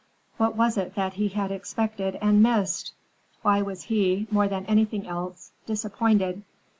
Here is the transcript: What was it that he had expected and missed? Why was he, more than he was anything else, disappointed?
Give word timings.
What 0.37 0.55
was 0.55 0.77
it 0.79 0.95
that 0.95 1.13
he 1.13 1.27
had 1.27 1.51
expected 1.51 2.17
and 2.23 2.41
missed? 2.41 2.91
Why 3.43 3.61
was 3.61 3.83
he, 3.83 4.25
more 4.31 4.47
than 4.47 4.63
he 4.63 4.65
was 4.65 4.71
anything 4.71 5.07
else, 5.07 5.51
disappointed? 5.67 6.41